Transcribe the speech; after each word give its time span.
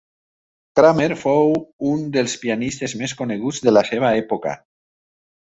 Cramer 0.79 1.09
fou 1.23 1.53
un 1.91 2.01
dels 2.17 2.37
pianistes 2.45 2.97
més 3.03 3.13
coneguts 3.23 3.63
de 3.67 3.77
la 3.79 3.85
seva 3.93 4.15
època. 4.27 4.57